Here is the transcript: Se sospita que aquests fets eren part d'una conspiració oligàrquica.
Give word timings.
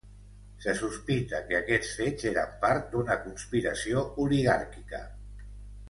Se 0.63 0.71
sospita 0.79 1.41
que 1.51 1.57
aquests 1.59 1.91
fets 1.99 2.27
eren 2.31 2.57
part 2.65 2.89
d'una 2.95 3.19
conspiració 3.29 4.07
oligàrquica. 4.27 5.05